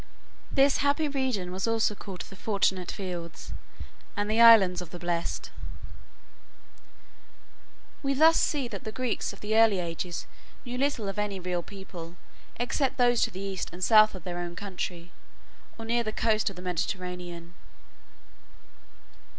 [0.51, 3.53] This happy region was also called the "Fortunate Fields,"
[4.17, 5.51] and the "Isles of the Blessed."
[8.01, 10.25] We thus see that the Greeks of the early ages
[10.65, 12.15] knew little of any real people
[12.55, 15.11] except those to the east and south of their own country,
[15.77, 17.53] or near the coast of the Mediterranean.